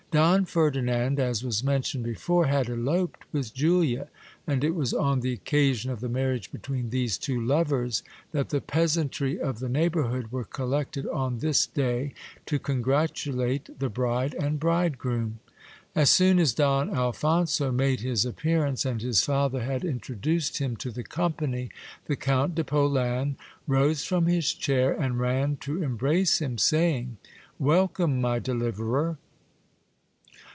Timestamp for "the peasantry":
8.49-9.39